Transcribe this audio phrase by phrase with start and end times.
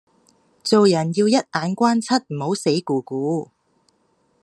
[0.63, 3.49] 做人要一眼關七唔好死咕咕